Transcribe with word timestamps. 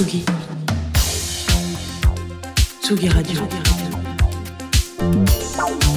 Tsugi. 0.00 0.24
Tsugi 2.82 3.08
Radio. 3.10 3.42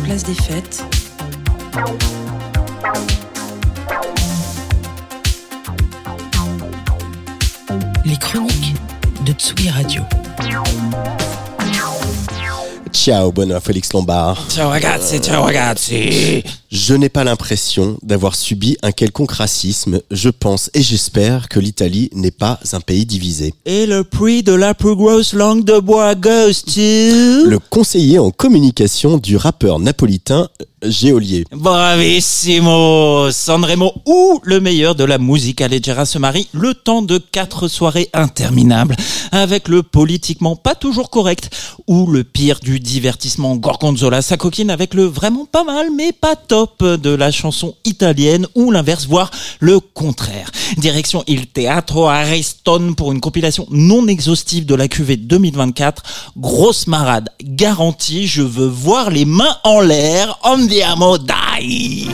Place 0.04 0.24
des 0.24 0.34
fêtes. 0.34 0.84
Les 8.04 8.18
chroniques 8.18 8.76
de 9.26 9.32
Tsugi 9.32 9.70
Radio. 9.70 10.02
Ciao, 12.92 13.32
bonheur 13.32 13.62
Félix 13.62 13.94
Lombard. 13.94 14.38
Ciao 14.50 14.70
ragazzi, 14.70 15.22
ciao 15.22 15.46
ragazzi. 15.46 16.44
Je 16.74 16.96
n'ai 16.96 17.08
pas 17.08 17.24
l'impression 17.24 18.00
d'avoir 18.02 18.34
subi 18.34 18.78
un 18.82 18.92
quelconque 18.92 19.34
racisme. 19.34 20.02
Je 20.10 20.30
pense 20.30 20.72
et 20.74 20.82
j'espère 20.82 21.48
que 21.48 21.60
l'Italie 21.60 22.10
n'est 22.14 22.32
pas 22.32 22.60
un 22.72 22.80
pays 22.80 23.06
divisé. 23.06 23.54
Et 23.68 23.86
le 23.86 24.04
prix 24.04 24.42
de 24.42 24.54
la 24.54 24.74
plus 24.74 24.96
grosse 24.96 25.34
langue 25.34 25.64
de 25.66 25.78
bois 25.80 26.16
goes 26.16 26.64
to... 26.66 27.48
Le 27.48 27.60
conseiller 27.70 28.18
en 28.18 28.32
communication 28.32 29.20
du 29.20 29.38
rappeur 29.38 29.78
napolitain 29.78 30.50
Géolier. 30.84 31.46
Bravissimo 31.52 33.32
Sanremo 33.32 33.94
ou 34.06 34.42
le 34.44 34.60
meilleur 34.60 34.96
de 34.96 35.04
la 35.04 35.18
musique 35.18 35.62
allegera 35.62 36.06
se 36.06 36.18
marie 36.18 36.50
le 36.54 36.74
temps 36.74 37.02
de 37.02 37.18
quatre 37.18 37.68
soirées 37.68 38.10
interminables 38.14 38.96
avec 39.32 39.68
le 39.68 39.84
politiquement 39.84 40.56
pas 40.56 40.76
toujours 40.76 41.10
correct 41.10 41.50
ou 41.88 42.08
le 42.08 42.24
pire 42.24 42.60
du 42.62 42.80
divertissement 42.80 43.56
Gorgonzola 43.56 44.22
sa 44.22 44.38
coquine 44.38 44.70
avec 44.70 44.94
le 44.94 45.06
vraiment 45.06 45.46
pas 45.46 45.64
mal 45.64 45.88
mais 45.96 46.12
pas 46.12 46.36
top 46.36 46.63
de 46.80 47.10
la 47.10 47.32
chanson 47.32 47.76
italienne 47.86 48.48
ou 48.56 48.72
l'inverse 48.72 49.08
voire 49.08 49.32
le 49.60 49.80
contraire. 49.80 50.52
Direction 50.78 51.24
Il 51.28 51.48
Teatro 51.48 52.08
Aristone 52.08 52.96
pour 52.96 53.12
une 53.12 53.22
compilation 53.22 53.68
non 53.70 54.08
exhaustive 54.08 54.66
de 54.66 54.76
la 54.76 54.88
QV 54.88 55.18
2024. 55.18 56.04
Grosse 56.38 56.88
marade 56.88 57.30
garantie, 57.42 58.28
je 58.28 58.42
veux 58.42 58.68
voir 58.68 59.10
les 59.10 59.26
mains 59.26 59.58
en 59.64 59.82
l'air. 59.82 60.38
Andiamo 60.44 61.18
dai! 61.18 62.08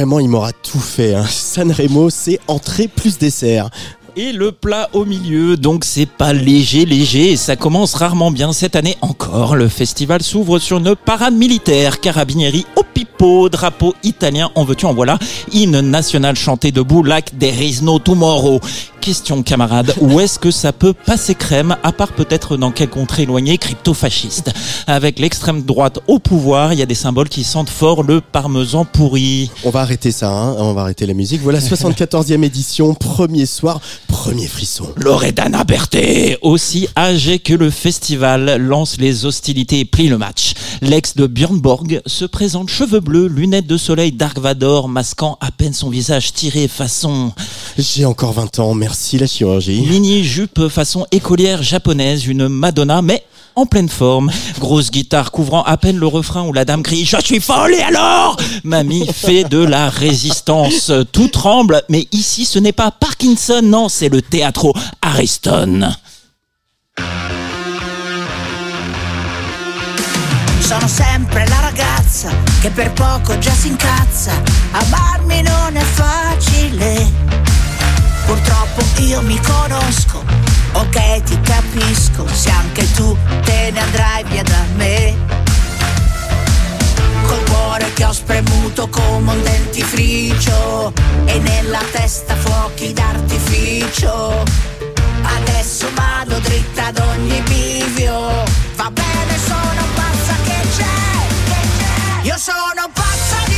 Vraiment, 0.00 0.18
il 0.18 0.30
m'aura 0.30 0.54
tout 0.54 0.78
fait. 0.78 1.14
Hein. 1.14 1.26
Sanremo, 1.28 2.08
c'est 2.08 2.40
entrée 2.48 2.88
plus 2.88 3.18
dessert. 3.18 3.68
Et 4.16 4.32
le 4.32 4.50
plat 4.50 4.88
au 4.94 5.04
milieu, 5.04 5.58
donc 5.58 5.84
c'est 5.84 6.06
pas 6.06 6.32
léger, 6.32 6.86
léger, 6.86 7.32
et 7.32 7.36
ça 7.36 7.54
commence 7.54 7.92
rarement 7.92 8.30
bien 8.30 8.54
cette 8.54 8.76
année 8.76 8.96
encore. 9.02 9.56
Le 9.56 9.68
festival 9.68 10.22
s'ouvre 10.22 10.58
sur 10.58 10.78
une 10.78 10.96
parade 10.96 11.34
militaire, 11.34 12.00
carabinieri 12.00 12.64
au 12.76 12.82
pipo, 12.82 13.50
drapeau 13.50 13.94
italien, 14.02 14.50
en 14.54 14.64
veux-tu, 14.64 14.86
en 14.86 14.94
voilà, 14.94 15.18
hymne 15.52 15.82
national 15.82 16.34
chanté 16.34 16.72
debout, 16.72 17.02
lac 17.02 17.38
There 17.38 17.62
is 17.62 17.82
no 17.82 17.98
tomorrow. 17.98 18.58
Question 19.00 19.42
camarade, 19.42 19.94
où 20.00 20.20
est-ce 20.20 20.38
que 20.38 20.50
ça 20.50 20.74
peut 20.74 20.92
passer 20.92 21.34
crème, 21.34 21.76
à 21.82 21.90
part 21.90 22.12
peut-être 22.12 22.58
dans 22.58 22.70
quelle 22.70 22.90
contrée 22.90 23.22
éloignée 23.22 23.56
crypto-fasciste 23.56 24.52
Avec 24.86 25.18
l'extrême 25.18 25.62
droite 25.62 26.00
au 26.06 26.18
pouvoir, 26.18 26.74
il 26.74 26.78
y 26.78 26.82
a 26.82 26.86
des 26.86 26.94
symboles 26.94 27.30
qui 27.30 27.42
sentent 27.42 27.70
fort 27.70 28.02
le 28.02 28.20
parmesan 28.20 28.84
pourri. 28.84 29.50
On 29.64 29.70
va 29.70 29.80
arrêter 29.80 30.12
ça, 30.12 30.30
hein. 30.30 30.54
on 30.58 30.74
va 30.74 30.82
arrêter 30.82 31.06
la 31.06 31.14
musique. 31.14 31.40
Voilà, 31.40 31.58
74e 31.60 32.44
édition, 32.44 32.94
premier 32.94 33.46
soir, 33.46 33.80
premier 34.06 34.46
frisson. 34.46 34.92
Loredana 34.96 35.64
Berthet, 35.64 36.38
aussi 36.42 36.86
âgé 36.96 37.38
que 37.38 37.54
le 37.54 37.70
festival, 37.70 38.56
lance 38.56 38.98
les 38.98 39.24
hostilités 39.24 39.80
et 39.80 39.84
plie 39.86 40.08
le 40.08 40.18
match. 40.18 40.52
L'ex 40.82 41.14
de 41.14 41.26
Björn 41.26 41.60
Borg 41.60 42.00
se 42.06 42.24
présente 42.24 42.70
cheveux 42.70 43.00
bleus, 43.00 43.26
lunettes 43.26 43.66
de 43.66 43.76
soleil 43.76 44.12
Dark 44.12 44.38
Vador, 44.38 44.88
masquant 44.88 45.36
à 45.42 45.50
peine 45.50 45.74
son 45.74 45.90
visage 45.90 46.32
tiré 46.32 46.68
façon... 46.68 47.32
J'ai 47.76 48.06
encore 48.06 48.32
20 48.32 48.58
ans, 48.60 48.72
merci 48.72 49.18
la 49.18 49.26
chirurgie. 49.26 49.82
Mini 49.82 50.24
jupe 50.24 50.68
façon 50.68 51.06
écolière 51.12 51.62
japonaise, 51.62 52.26
une 52.26 52.48
Madonna, 52.48 53.02
mais 53.02 53.22
en 53.56 53.66
pleine 53.66 53.90
forme. 53.90 54.30
Grosse 54.58 54.90
guitare 54.90 55.32
couvrant 55.32 55.62
à 55.64 55.76
peine 55.76 55.98
le 55.98 56.06
refrain 56.06 56.48
où 56.48 56.52
la 56.54 56.64
dame 56.64 56.82
crie 56.82 57.04
Je 57.04 57.18
suis 57.22 57.40
folle 57.40 57.74
et 57.74 57.82
alors? 57.82 58.38
Mamie 58.64 59.06
fait 59.12 59.44
de 59.44 59.58
la 59.58 59.90
résistance. 59.90 60.90
Tout 61.12 61.28
tremble, 61.28 61.82
mais 61.90 62.08
ici 62.12 62.46
ce 62.46 62.58
n'est 62.58 62.72
pas 62.72 62.90
Parkinson, 62.90 63.60
non, 63.62 63.90
c'est 63.90 64.08
le 64.08 64.22
théâtre 64.22 64.72
Ariston. 65.02 65.90
Sono 70.70 70.86
sempre 70.86 71.48
la 71.48 71.58
ragazza 71.58 72.30
che 72.60 72.70
per 72.70 72.92
poco 72.92 73.36
già 73.38 73.50
si 73.50 73.66
incazza. 73.66 74.30
Amarmi 74.70 75.42
non 75.42 75.74
è 75.74 75.82
facile. 75.82 77.10
Purtroppo 78.24 78.84
io 79.00 79.20
mi 79.22 79.36
conosco. 79.40 80.22
Ok, 80.74 81.24
ti 81.24 81.40
capisco. 81.40 82.24
Se 82.32 82.50
anche 82.50 82.88
tu 82.92 83.16
te 83.42 83.72
ne 83.72 83.80
andrai 83.80 84.22
via 84.28 84.44
da 84.44 84.62
me. 84.76 85.16
Col 87.26 87.42
cuore 87.50 87.92
che 87.94 88.04
ho 88.04 88.12
spremuto 88.12 88.88
come 88.90 89.32
un 89.32 89.42
dentifricio. 89.42 90.92
E 91.24 91.36
nella 91.40 91.82
testa 91.90 92.36
fuochi 92.36 92.92
d'artificio. 92.92 94.44
Adesso 95.22 95.88
vado 95.94 96.38
dritta 96.38 96.86
ad 96.86 96.98
ogni 97.00 97.40
bivio. 97.40 98.44
Va 98.76 98.88
bene, 98.92 99.36
sono 99.44 99.82
pazza 99.94 99.99
io 102.22 102.36
sono 102.38 102.88
pazza 102.92 103.49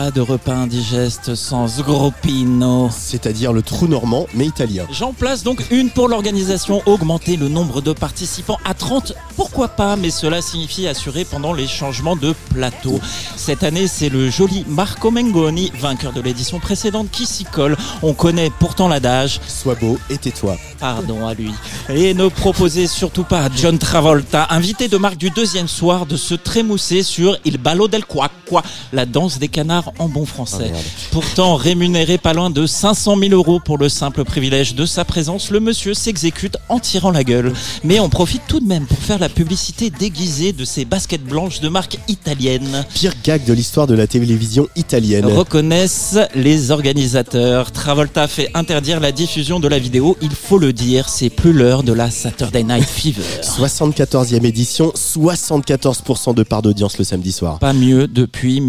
Pas 0.00 0.10
de 0.10 0.22
repas 0.22 0.54
indigeste 0.54 1.34
sans 1.34 1.82
groppino. 1.82 2.88
C'est-à-dire 2.90 3.52
le 3.52 3.60
trou 3.60 3.86
normand, 3.86 4.26
mais 4.32 4.46
italien. 4.46 4.86
J'en 4.90 5.12
place 5.12 5.42
donc 5.42 5.62
une 5.70 5.90
pour 5.90 6.08
l'organisation, 6.08 6.80
augmenter 6.86 7.36
le 7.36 7.48
nombre 7.48 7.82
de 7.82 7.92
participants 7.92 8.56
à 8.64 8.72
30, 8.72 9.12
pourquoi 9.36 9.68
pas, 9.68 9.96
mais 9.96 10.08
cela 10.08 10.40
signifie 10.40 10.88
assurer 10.88 11.26
pendant 11.26 11.52
les 11.52 11.66
changements 11.66 12.16
de 12.16 12.34
plateau. 12.54 12.98
Cette 13.36 13.62
année, 13.62 13.86
c'est 13.88 14.08
le 14.08 14.30
joli 14.30 14.64
Marco 14.66 15.10
Mengoni, 15.10 15.70
vainqueur 15.78 16.14
de 16.14 16.22
l'édition 16.22 16.60
précédente, 16.60 17.10
qui 17.10 17.26
s'y 17.26 17.44
colle. 17.44 17.76
On 18.02 18.14
connaît 18.14 18.50
pourtant 18.58 18.88
l'adage, 18.88 19.38
Sois 19.46 19.74
beau 19.74 19.98
et 20.08 20.16
tais-toi. 20.16 20.56
pardon 20.78 21.26
à 21.26 21.34
lui. 21.34 21.52
Et 21.90 22.14
ne 22.14 22.28
proposez 22.28 22.86
surtout 22.86 23.24
pas 23.24 23.42
à 23.44 23.48
John 23.54 23.76
Travolta, 23.76 24.46
invité 24.48 24.88
de 24.88 24.96
marque 24.96 25.18
du 25.18 25.28
deuxième 25.28 25.68
soir, 25.68 26.06
de 26.06 26.16
se 26.16 26.34
trémousser 26.34 27.02
sur 27.02 27.36
Il 27.44 27.58
Ballo 27.58 27.86
del 27.86 28.06
Qua, 28.06 28.30
quoi, 28.46 28.62
la 28.94 29.04
danse 29.04 29.38
des 29.38 29.48
canards 29.48 29.89
en 29.98 30.08
bon 30.08 30.26
français. 30.26 30.70
Ah. 30.74 30.78
Pourtant 31.10 31.56
rémunéré 31.56 32.18
pas 32.18 32.32
loin 32.32 32.50
de 32.50 32.66
500 32.66 33.18
000 33.18 33.32
euros 33.32 33.60
pour 33.60 33.78
le 33.78 33.88
simple 33.88 34.24
privilège 34.24 34.74
de 34.74 34.86
sa 34.86 35.04
présence, 35.04 35.50
le 35.50 35.60
monsieur 35.60 35.94
s'exécute 35.94 36.56
en 36.68 36.78
tirant 36.78 37.10
la 37.10 37.24
gueule. 37.24 37.52
Mais 37.84 38.00
on 38.00 38.08
profite 38.08 38.42
tout 38.46 38.60
de 38.60 38.66
même 38.66 38.86
pour 38.86 38.98
faire 38.98 39.18
la 39.18 39.28
publicité 39.28 39.90
déguisée 39.90 40.52
de 40.52 40.64
ses 40.64 40.84
baskets 40.84 41.24
blanches 41.24 41.60
de 41.60 41.68
marque 41.68 41.98
italienne. 42.08 42.84
Pire 42.94 43.14
gag 43.24 43.44
de 43.44 43.52
l'histoire 43.52 43.86
de 43.86 43.94
la 43.94 44.06
télévision 44.06 44.68
italienne. 44.76 45.26
Reconnaissent 45.26 46.18
les 46.34 46.70
organisateurs. 46.70 47.72
Travolta 47.72 48.28
fait 48.28 48.50
interdire 48.54 49.00
la 49.00 49.12
diffusion 49.12 49.60
de 49.60 49.68
la 49.68 49.78
vidéo. 49.78 50.16
Il 50.22 50.30
faut 50.30 50.58
le 50.58 50.72
dire, 50.72 51.08
c'est 51.08 51.30
plus 51.30 51.52
l'heure 51.52 51.82
de 51.82 51.92
la 51.92 52.10
Saturday 52.10 52.62
Night 52.62 52.84
Fever. 52.84 53.22
74e 53.42 54.44
édition, 54.44 54.92
74% 54.96 56.34
de 56.34 56.42
part 56.42 56.62
d'audience 56.62 56.98
le 56.98 57.04
samedi 57.04 57.32
soir. 57.32 57.58
Pas 57.58 57.72
mieux 57.72 58.06
depuis 58.06 58.60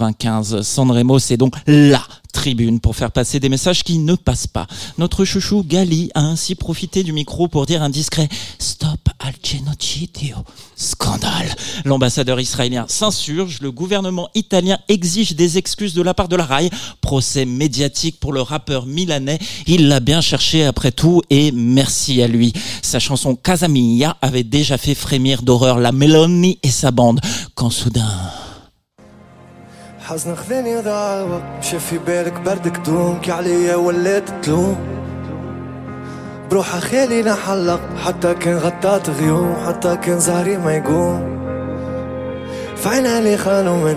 1995. 0.00 0.62
Sanremo, 0.62 1.18
c'est 1.18 1.36
donc 1.36 1.54
LA 1.66 2.02
tribune 2.30 2.80
pour 2.80 2.96
faire 2.96 3.10
passer 3.10 3.40
des 3.40 3.48
messages 3.48 3.82
qui 3.84 3.98
ne 3.98 4.14
passent 4.14 4.46
pas. 4.46 4.66
Notre 4.98 5.24
chouchou 5.24 5.62
Gali 5.62 6.10
a 6.14 6.20
ainsi 6.20 6.54
profité 6.54 7.02
du 7.02 7.12
micro 7.12 7.48
pour 7.48 7.66
dire 7.66 7.82
un 7.82 7.90
discret 7.90 8.28
Stop 8.58 9.08
al 9.18 9.34
genocidio. 9.42 10.36
Scandale. 10.76 11.54
L'ambassadeur 11.84 12.40
israélien 12.40 12.86
s'insurge. 12.88 13.58
Le 13.60 13.70
gouvernement 13.70 14.28
italien 14.34 14.78
exige 14.88 15.34
des 15.34 15.58
excuses 15.58 15.94
de 15.94 16.02
la 16.02 16.14
part 16.14 16.28
de 16.28 16.36
la 16.36 16.44
RAI. 16.44 16.70
Procès 17.00 17.44
médiatique 17.44 18.18
pour 18.18 18.32
le 18.32 18.40
rappeur 18.40 18.86
milanais. 18.86 19.38
Il 19.66 19.88
l'a 19.88 20.00
bien 20.00 20.20
cherché 20.20 20.64
après 20.64 20.92
tout 20.92 21.22
et 21.28 21.52
merci 21.52 22.22
à 22.22 22.28
lui. 22.28 22.52
Sa 22.82 22.98
chanson 22.98 23.36
Casamilla 23.36 24.16
avait 24.22 24.44
déjà 24.44 24.78
fait 24.78 24.94
frémir 24.94 25.42
d'horreur 25.42 25.78
la 25.78 25.92
Meloni 25.92 26.58
et 26.62 26.70
sa 26.70 26.90
bande 26.90 27.20
quand 27.54 27.70
soudain... 27.70 28.08
حزن 30.10 30.34
خذاني 30.34 30.80
الوقت 30.80 31.42
مشى 31.58 31.78
في 31.78 31.98
بالك 31.98 32.40
بردك 32.40 32.76
دومك 32.76 33.30
عليا 33.30 33.76
ولات 33.76 34.22
تلوم. 34.42 34.76
بروحها 36.50 36.80
خالي 36.80 37.22
نحلق 37.22 37.80
حتى 38.06 38.34
كان 38.34 38.56
غطات 38.58 39.10
غيوم 39.10 39.56
حتى 39.66 39.96
كان 39.96 40.18
زهري 40.18 40.58
ما 40.58 40.74
يقوم. 40.74 41.40
فعنا 42.76 43.18
اللي 43.18 43.36
خانوا 43.36 43.76
ما 43.76 43.92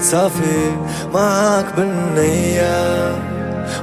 صافي 0.00 0.70
معاك 1.14 1.66
بالنية. 1.76 3.16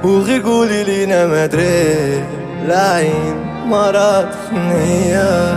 وغير 0.04 0.42
قولي 0.42 0.84
لينا 0.84 1.28
ما 1.28 1.46
دري 1.46 2.24
العين 2.66 3.36
مرات 3.66 4.36
نية. 4.54 5.56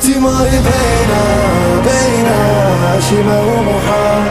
تيماري 0.00 0.50
بينا 0.50 0.50
بينا. 0.50 1.69
شي 3.09 3.23
ما 3.23 3.37
هو 3.39 3.61
محال 3.63 4.23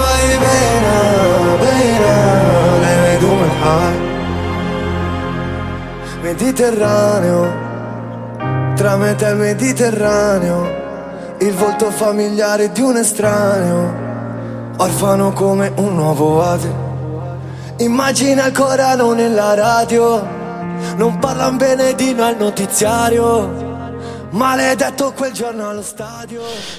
ماري 0.00 0.36
بينا 0.44 0.98
بينا 1.60 2.16
لا 2.82 3.14
يدوم 3.14 3.40
الحال 3.44 3.94
Mediterraneo 6.22 7.68
tra 8.80 8.96
metà 8.96 9.28
il 9.28 9.36
Mediterraneo, 9.36 10.58
il 11.40 11.52
volto 11.52 11.90
familiare 11.90 12.72
di 12.72 12.80
un 12.80 12.96
estraneo, 12.96 13.92
orfano 14.78 15.32
come 15.32 15.70
un 15.76 15.94
nuovo 15.94 16.42
ave. 16.42 16.72
Immagina 17.78 18.46
il 18.46 18.52
Corano 18.52 19.12
nella 19.12 19.52
radio, 19.54 20.26
non 20.96 21.18
parlan 21.18 21.58
bene 21.58 21.94
di 21.94 22.14
noi 22.14 22.28
al 22.28 22.36
notiziario. 22.38 23.63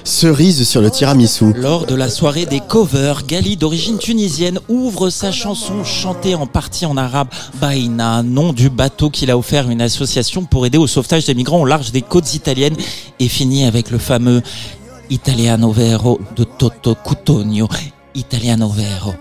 Cerise 0.03 0.67
sur 0.67 0.79
le 0.79 0.91
tiramisu. 0.91 1.53
Lors 1.53 1.87
de 1.87 1.95
la 1.95 2.09
soirée 2.09 2.45
des 2.45 2.59
covers, 2.59 3.25
Gali, 3.25 3.57
d'origine 3.57 3.97
tunisienne, 3.97 4.59
ouvre 4.69 5.09
sa 5.09 5.31
chanson 5.31 5.83
chantée 5.83 6.35
en 6.35 6.45
partie 6.45 6.85
en 6.85 6.97
arabe 6.97 7.29
Baïna, 7.55 8.21
nom 8.21 8.53
du 8.53 8.69
bateau 8.69 9.09
qu'il 9.09 9.31
a 9.31 9.37
offert 9.37 9.67
à 9.67 9.71
une 9.71 9.81
association 9.81 10.45
pour 10.45 10.67
aider 10.67 10.77
au 10.77 10.85
sauvetage 10.85 11.25
des 11.25 11.33
migrants 11.33 11.61
au 11.61 11.65
large 11.65 11.91
des 11.91 12.03
côtes 12.03 12.35
italiennes, 12.35 12.77
et 13.19 13.27
finit 13.27 13.65
avec 13.65 13.89
le 13.89 13.97
fameux 13.97 14.43
Italiano 15.09 15.71
Vero 15.71 16.19
de 16.35 16.43
Toto 16.43 16.93
Cutugno. 16.93 17.67
Italiano 18.13 18.69
Vero, 18.69 19.15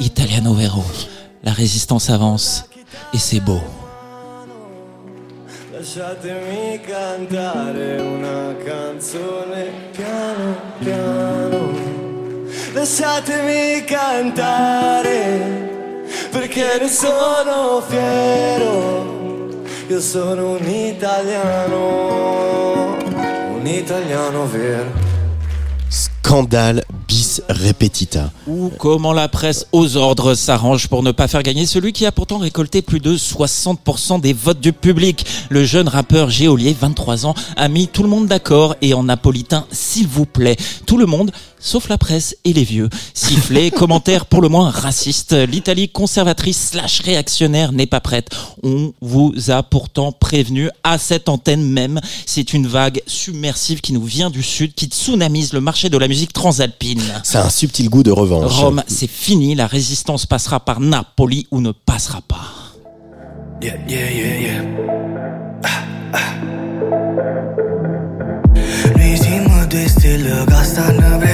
Italiano 0.00 0.54
Vero. 0.54 0.84
La 1.44 1.52
résistance 1.52 2.10
avance, 2.10 2.64
et 3.14 3.18
c'est 3.18 3.40
beau. 3.40 3.60
Lasciatemi 5.92 6.80
cantare 6.86 7.98
una 7.98 8.54
canzone 8.64 9.72
piano 9.90 10.54
piano. 10.78 11.72
Lasciatemi 12.72 13.82
cantare 13.84 15.08
perché 16.30 16.78
ne 16.80 16.88
sono 16.88 17.82
fiero. 17.88 19.64
Io 19.88 20.00
sono 20.00 20.50
un 20.52 20.64
italiano, 20.64 21.76
un 23.56 23.66
italiano 23.66 24.46
vero. 24.46 24.92
Scandale 25.88 26.84
bis 27.04 27.29
repetita. 27.48 28.32
Ou 28.46 28.70
comment 28.78 29.12
la 29.12 29.28
presse 29.28 29.66
aux 29.72 29.96
ordres 29.96 30.34
s'arrange 30.34 30.88
pour 30.88 31.02
ne 31.02 31.12
pas 31.12 31.28
faire 31.28 31.42
gagner 31.42 31.66
celui 31.66 31.92
qui 31.92 32.06
a 32.06 32.12
pourtant 32.12 32.38
récolté 32.38 32.82
plus 32.82 33.00
de 33.00 33.16
60% 33.16 34.20
des 34.20 34.32
votes 34.32 34.60
du 34.60 34.72
public. 34.72 35.24
Le 35.48 35.64
jeune 35.64 35.88
rappeur 35.88 36.30
Géolier, 36.30 36.76
23 36.78 37.26
ans, 37.26 37.34
a 37.56 37.68
mis 37.68 37.88
tout 37.88 38.02
le 38.02 38.08
monde 38.08 38.26
d'accord 38.26 38.74
et 38.82 38.94
en 38.94 39.04
napolitain, 39.04 39.66
s'il 39.70 40.08
vous 40.08 40.26
plaît. 40.26 40.56
Tout 40.86 40.98
le 40.98 41.06
monde, 41.06 41.30
sauf 41.60 41.88
la 41.88 41.98
presse 41.98 42.36
et 42.44 42.52
les 42.52 42.64
vieux. 42.64 42.88
Sifflés, 43.14 43.70
commentaires 43.80 44.26
pour 44.26 44.42
le 44.42 44.48
moins 44.48 44.70
racistes. 44.70 45.32
L'Italie 45.32 45.88
conservatrice 45.88 46.70
slash 46.70 47.00
réactionnaire 47.00 47.72
n'est 47.72 47.86
pas 47.86 48.00
prête. 48.00 48.30
On 48.62 48.92
vous 49.00 49.34
a 49.48 49.62
pourtant 49.62 50.12
prévenu 50.12 50.70
à 50.82 50.98
cette 50.98 51.28
antenne 51.28 51.62
même. 51.62 52.00
C'est 52.26 52.52
une 52.52 52.66
vague 52.66 53.02
submersive 53.06 53.80
qui 53.80 53.92
nous 53.92 54.04
vient 54.04 54.30
du 54.30 54.42
sud, 54.42 54.74
qui 54.74 54.86
tsunamise 54.86 55.52
le 55.52 55.60
marché 55.60 55.88
de 55.88 55.98
la 55.98 56.08
musique 56.08 56.32
transalpine. 56.32 57.02
Ça 57.22 57.42
a 57.42 57.46
un 57.46 57.50
subtil 57.50 57.88
goût 57.88 58.02
de 58.02 58.10
revanche. 58.10 58.52
Rome, 58.52 58.82
c'est 58.86 59.10
fini, 59.10 59.54
la 59.54 59.66
résistance 59.66 60.26
passera 60.26 60.60
par 60.60 60.80
Napoli 60.80 61.46
ou 61.50 61.60
ne 61.60 61.72
passera 61.72 62.20
pas. 62.26 62.36
Yeah, 63.62 63.76
yeah, 63.86 64.10
yeah, 64.10 64.40
yeah. 64.40 64.90
Stelle 70.00 70.44
che 70.44 70.64
stanno 70.64 71.18
precipitando 71.18 71.29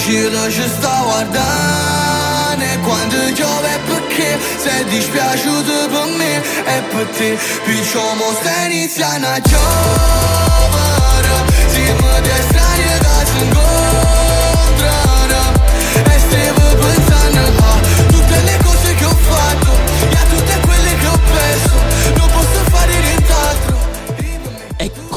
Oggi 0.00 0.16
ci 0.48 0.66
sta 0.66 1.02
guardando 1.04 2.64
E 2.64 2.78
quando 2.80 3.16
piove 3.34 3.78
perché? 3.86 4.38
Sei 4.56 4.84
dispiaciuto 4.84 5.88
per 5.90 6.06
me 6.16 6.42
E 6.64 6.82
per 6.90 7.06
te. 7.08 7.38
Piccio 7.64 8.00
mo 8.14 8.32
sta 8.40 8.64
iniziando 8.64 9.26
a 9.26 9.38
giovere 9.40 11.28
Siamo 11.68 12.18
due 12.18 12.42
strani 12.48 12.82
che 12.82 13.26
si 13.26 13.42
incontrano 13.44 13.92
E 16.04 16.18
stavo 16.18 16.76
pensando 16.76 17.59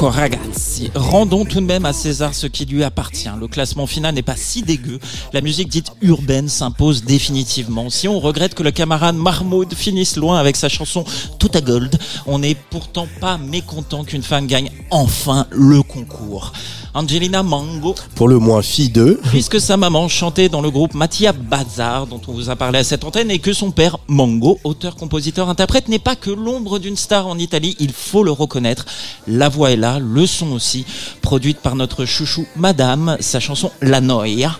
Ecco 0.04 0.10
ragazzi, 0.10 0.90
rendons 0.94 1.46
tout 1.46 1.60
de 1.62 1.64
même 1.64 1.86
à 1.86 1.94
César 1.94 2.34
ce 2.34 2.46
qui 2.46 2.66
lui 2.66 2.84
appartient. 2.84 3.30
Le 3.40 3.48
classement 3.48 3.86
final 3.86 4.14
n'est 4.14 4.20
pas 4.20 4.36
si 4.36 4.60
dégueu. 4.60 4.98
La 5.32 5.40
musique 5.40 5.68
dite 5.68 5.92
urbaine 6.02 6.50
s'impose 6.50 7.04
définitivement. 7.04 7.88
Si 7.88 8.06
on 8.06 8.20
regrette 8.20 8.54
que 8.54 8.62
le 8.62 8.70
camarade 8.70 9.16
Mahmoud 9.16 9.72
finisse 9.72 10.16
loin 10.16 10.38
avec 10.38 10.56
sa 10.56 10.68
chanson 10.68 11.06
Tout 11.38 11.50
à 11.54 11.62
Gold, 11.62 11.98
on 12.26 12.40
n'est 12.40 12.54
pourtant 12.54 13.08
pas 13.18 13.38
mécontent 13.38 14.04
qu'une 14.04 14.22
femme 14.22 14.46
gagne 14.46 14.70
enfin 14.90 15.46
le 15.50 15.82
concours. 15.82 16.52
Angelina 16.96 17.42
Mango, 17.42 17.96
Pour 18.14 18.28
le 18.28 18.38
moins 18.38 18.62
fille 18.62 18.88
d'eux. 18.88 19.20
puisque 19.30 19.60
sa 19.60 19.76
maman 19.76 20.06
chantait 20.06 20.48
dans 20.48 20.60
le 20.60 20.70
groupe 20.70 20.94
Mathia 20.94 21.32
Bazar, 21.32 22.06
dont 22.06 22.20
on 22.28 22.32
vous 22.32 22.50
a 22.50 22.56
parlé 22.56 22.78
à 22.78 22.84
cette 22.84 23.02
antenne, 23.02 23.32
et 23.32 23.40
que 23.40 23.52
son 23.52 23.72
père, 23.72 23.98
Mango, 24.06 24.60
auteur, 24.62 24.94
compositeur, 24.94 25.48
interprète, 25.48 25.88
n'est 25.88 25.98
pas 25.98 26.14
que 26.14 26.30
l'ombre 26.30 26.78
d'une 26.78 26.96
star 26.96 27.26
en 27.26 27.36
Italie, 27.36 27.74
il 27.80 27.92
faut 27.92 28.22
le 28.22 28.30
reconnaître. 28.30 28.86
La 29.26 29.48
voix 29.48 29.72
est 29.72 29.76
là, 29.76 29.93
le 29.98 30.26
son 30.26 30.52
aussi, 30.52 30.84
produite 31.22 31.58
par 31.58 31.76
notre 31.76 32.04
chouchou 32.04 32.46
Madame, 32.56 33.16
sa 33.20 33.40
chanson 33.40 33.70
La 33.80 34.00
Noia. 34.00 34.58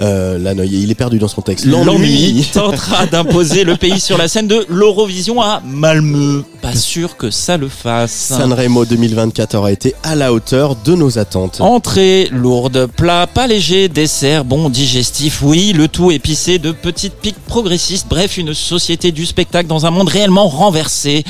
Euh, 0.00 0.38
là, 0.38 0.54
non, 0.54 0.62
il 0.62 0.90
est 0.90 0.94
perdu 0.94 1.18
dans 1.18 1.28
son 1.28 1.42
texte. 1.42 1.64
L'ennui 1.64 2.46
tentera 2.52 3.06
d'imposer 3.06 3.64
le 3.64 3.76
pays 3.76 3.98
sur 3.98 4.16
la 4.16 4.28
scène 4.28 4.46
de 4.46 4.64
l'Eurovision 4.68 5.42
à 5.42 5.60
Malmö. 5.64 6.44
Pas 6.62 6.74
sûr 6.74 7.16
que 7.16 7.30
ça 7.30 7.56
le 7.56 7.68
fasse. 7.68 8.12
Sanremo 8.12 8.84
2024 8.84 9.56
aura 9.56 9.72
été 9.72 9.94
à 10.04 10.14
la 10.14 10.32
hauteur 10.32 10.76
de 10.76 10.94
nos 10.94 11.18
attentes. 11.18 11.60
Entrée 11.60 12.28
lourde, 12.30 12.86
plat 12.96 13.26
pas 13.26 13.46
léger, 13.46 13.88
dessert 13.88 14.44
bon 14.44 14.68
digestif, 14.68 15.42
oui, 15.42 15.72
le 15.72 15.88
tout 15.88 16.12
épicé 16.12 16.58
de 16.58 16.70
petites 16.70 17.14
piques 17.14 17.44
progressistes, 17.46 18.06
bref, 18.08 18.38
une 18.38 18.54
société 18.54 19.10
du 19.10 19.26
spectacle 19.26 19.68
dans 19.68 19.86
un 19.86 19.90
monde 19.90 20.08
réellement 20.08 20.48
renversé. 20.48 21.24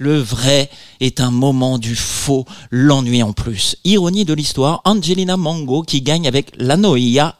Le 0.00 0.18
vrai 0.18 0.70
est 1.00 1.20
un 1.20 1.30
moment 1.30 1.76
du 1.76 1.94
faux, 1.94 2.46
l'ennui 2.70 3.22
en 3.22 3.34
plus. 3.34 3.76
Ironie 3.84 4.24
de 4.24 4.32
l'histoire, 4.32 4.80
Angelina 4.86 5.36
Mango 5.36 5.82
qui 5.82 6.00
gagne 6.00 6.26
avec 6.26 6.52
la 6.56 6.78
Noia 6.78 7.36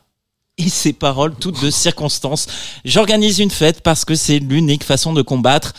et 0.59 0.69
ses 0.69 0.93
paroles 0.93 1.35
toutes 1.41 1.63
de 1.63 1.71
circonstance. 1.71 2.47
J'organise 2.85 3.39
une 3.39 3.51
fête 3.51 3.81
parce 3.81 4.05
que 4.05 4.15
c'est 4.15 4.41
l'unique 4.41 4.85
façon 4.85 5.15
de 5.15 5.23
combattre 5.23 5.73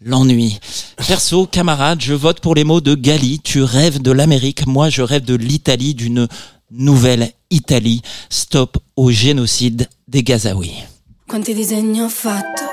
l'ennui. 0.00 0.58
Perso, 1.06 1.46
camarade, 1.46 2.00
je 2.00 2.14
vote 2.14 2.40
pour 2.40 2.56
les 2.56 2.64
mots 2.64 2.80
de 2.80 2.96
Gali. 2.96 3.38
Tu 3.38 3.62
rêves 3.62 4.02
de 4.02 4.10
l'Amérique, 4.10 4.66
moi 4.66 4.88
je 4.88 5.02
rêve 5.02 5.24
de 5.24 5.36
l'Italie, 5.36 5.94
d'une 5.94 6.26
nouvelle 6.72 7.30
Italie. 7.50 8.02
Stop 8.28 8.78
au 8.96 9.12
génocide 9.12 9.88
des 10.08 10.24
Gazaouis. 10.24 10.82
Quanti 11.28 11.54
disegni 11.54 12.02
ho 12.02 12.08
fatto, 12.08 12.64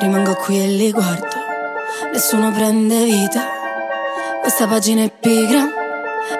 rimango 0.00 0.34
qui 0.36 0.56
e 0.56 0.66
li 0.66 0.90
guardo, 0.90 1.37
nessuno 2.12 2.50
prende 2.52 3.04
vita, 3.04 3.42
questa 4.40 4.66
pagina 4.66 5.02
è 5.02 5.10
pigra, 5.10 5.68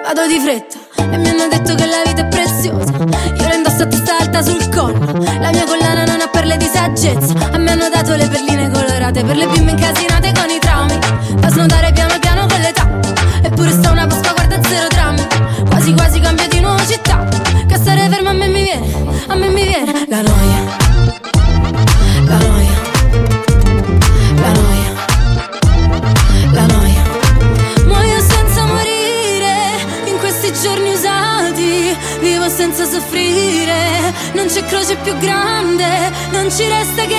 vado 0.03 0.27
di 0.27 0.39
fretta 0.39 0.77
E 1.11 1.17
mi 1.17 1.29
hanno 1.29 1.47
detto 1.47 1.75
che 1.75 1.85
la 1.85 2.01
vita 2.05 2.21
è 2.21 2.27
preziosa. 2.27 2.91
Io 2.91 3.47
la 3.47 3.53
indosso 3.53 3.83
a 3.83 3.87
testa 3.87 4.17
alta 4.17 4.41
sul 4.41 4.69
collo. 4.69 4.99
La 5.39 5.51
mia 5.51 5.65
collana 5.65 6.05
non 6.05 6.21
ha 6.21 6.27
perle 6.27 6.57
di 6.57 6.69
saggezza. 6.71 7.33
A 7.51 7.57
me 7.57 7.71
hanno 7.71 7.89
dato 7.89 8.15
le 8.15 8.27
perline 8.27 8.69
colorate 8.69 9.23
Per 9.23 9.35
le 9.35 9.47
bimbe 9.47 9.71
incasinate 9.71 10.31
con 10.33 10.49
i 10.49 10.59
traumi 10.59 10.68
non 36.49 36.57
ci 36.57 36.67
resta 36.67 37.05
che 37.05 37.18